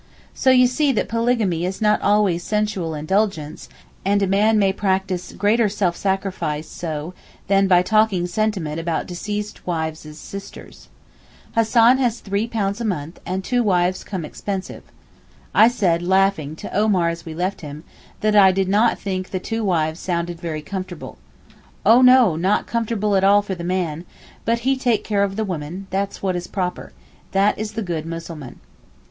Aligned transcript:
So 0.33 0.49
you 0.49 0.65
see 0.65 0.91
that 0.93 1.07
polygamy 1.09 1.63
is 1.63 1.79
not 1.79 2.01
always 2.01 2.41
sensual 2.43 2.95
indulgence, 2.95 3.69
and 4.03 4.23
a 4.23 4.25
man 4.25 4.57
may 4.57 4.73
practise 4.73 5.31
greater 5.31 5.69
self 5.69 5.95
sacrifice 5.95 6.67
so 6.67 7.13
than 7.45 7.67
by 7.67 7.83
talking 7.83 8.25
sentiment 8.25 8.79
about 8.79 9.05
deceased 9.05 9.67
wives' 9.67 10.17
sisters. 10.17 10.89
Hassan 11.53 11.99
has 11.99 12.19
£3 12.19 12.81
a 12.81 12.83
month, 12.83 13.19
and 13.27 13.43
two 13.43 13.61
wives 13.61 14.03
come 14.03 14.25
expensive. 14.25 14.81
I 15.53 15.67
said, 15.67 16.01
laughing, 16.01 16.55
to 16.55 16.75
Omar 16.75 17.09
as 17.09 17.23
we 17.23 17.35
left 17.35 17.61
him, 17.61 17.83
that 18.21 18.35
I 18.35 18.51
did 18.51 18.69
not 18.69 18.97
think 18.97 19.29
the 19.29 19.37
two 19.39 19.63
wives 19.63 19.99
sounded 19.99 20.41
very 20.41 20.63
comfortable. 20.63 21.19
'Oh 21.85 22.01
no! 22.01 22.35
not 22.35 22.65
comfortable 22.65 23.15
at 23.15 23.23
all 23.23 23.43
for 23.43 23.53
the 23.53 23.63
man, 23.63 24.05
but 24.45 24.61
he 24.65 24.75
take 24.77 25.03
care 25.03 25.21
of 25.21 25.35
the 25.35 25.45
women, 25.45 25.85
that's 25.91 26.23
what 26.23 26.35
is 26.35 26.47
proper—that 26.47 27.59
is 27.59 27.73
the 27.73 27.83
good 27.83 28.07
Mussulman. 28.07 28.59